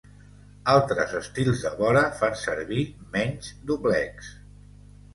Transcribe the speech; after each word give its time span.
Altres 0.71 1.13
estils 1.19 1.61
de 1.67 1.73
vora 1.83 2.03
fan 2.23 2.41
servir 2.47 2.89
menys 3.19 3.55
doblecs. 3.71 4.37